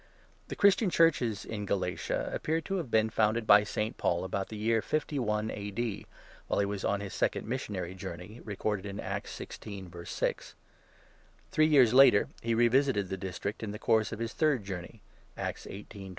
The 0.47 0.55
Christian 0.55 0.89
Churches 0.89 1.45
in' 1.45 1.65
Galatia' 1.67 2.31
appear 2.33 2.59
to 2.61 2.77
have 2.77 2.89
been 2.89 3.11
founded 3.11 3.45
by 3.45 3.63
St. 3.63 3.97
Paul 3.99 4.23
about 4.23 4.49
the 4.49 4.57
year 4.57 4.81
51 4.81 5.51
A. 5.51 5.69
D., 5.69 6.07
while 6.47 6.59
he 6.59 6.65
was 6.65 6.83
on 6.83 7.01
his 7.01 7.13
second 7.13 7.47
missionary 7.47 7.93
journey 7.93 8.41
(Acts 8.99 9.29
16. 9.31 9.91
6). 10.03 10.55
Three 11.51 11.67
years 11.67 11.93
later 11.93 12.29
he 12.41 12.55
re 12.55 12.67
visited 12.67 13.09
the 13.09 13.15
district 13.17 13.61
in 13.61 13.69
the 13.69 13.77
course 13.77 14.11
of 14.11 14.17
his 14.17 14.33
third 14.33 14.63
journey 14.63 15.01
(Acts 15.37 15.65
1 15.67 15.75
8. 15.93 15.93